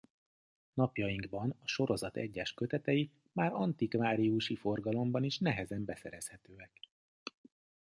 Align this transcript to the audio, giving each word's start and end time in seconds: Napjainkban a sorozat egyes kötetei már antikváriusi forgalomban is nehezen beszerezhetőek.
Napjainkban 0.73 1.49
a 1.59 1.67
sorozat 1.67 2.17
egyes 2.17 2.53
kötetei 2.53 3.09
már 3.31 3.53
antikváriusi 3.53 4.55
forgalomban 4.55 5.23
is 5.23 5.37
nehezen 5.37 5.85
beszerezhetőek. 5.85 6.79